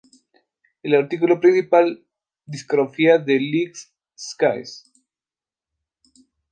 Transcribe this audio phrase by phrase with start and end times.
[0.99, 2.03] Artículo principal:
[2.47, 3.71] Discografía de Lil
[4.17, 4.91] Skies.